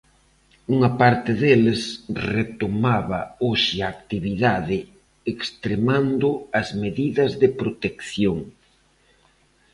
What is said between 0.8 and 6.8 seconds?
parte deles retomaba hoxe a actividade extremando as